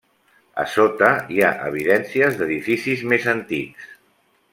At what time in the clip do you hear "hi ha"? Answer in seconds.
1.35-1.51